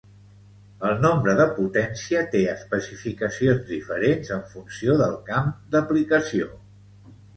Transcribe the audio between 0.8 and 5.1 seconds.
El nombre de potència té especificacions diferents en funció